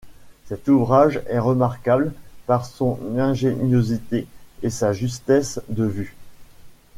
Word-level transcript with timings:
Cet 0.45 0.67
ouvrage 0.67 1.21
est 1.27 1.37
remarquable 1.37 2.11
par 2.47 2.65
son 2.65 2.97
ingéniosité 3.19 4.25
et 4.63 4.71
sa 4.71 4.93
justesse 4.93 5.61
de 5.69 5.83
vues. 5.85 6.15